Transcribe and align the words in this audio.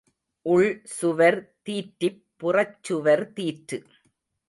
உள் 0.45 0.69
சுவர் 0.85 1.39
தீற்றிப் 1.61 2.25
புறச்சுவர் 2.43 3.25
தீற்று. 3.33 3.79